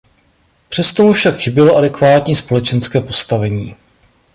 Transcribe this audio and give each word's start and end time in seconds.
Přesto 0.69 1.03
mu 1.03 1.13
však 1.13 1.35
chybělo 1.39 1.75
adekvátní 1.77 2.35
společenské 2.35 3.01
postavení. 3.01 3.75